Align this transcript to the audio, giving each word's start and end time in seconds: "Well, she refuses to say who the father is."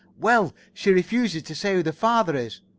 "Well, 0.17 0.55
she 0.73 0.89
refuses 0.91 1.43
to 1.43 1.53
say 1.53 1.75
who 1.75 1.83
the 1.83 1.93
father 1.93 2.35
is." 2.35 2.61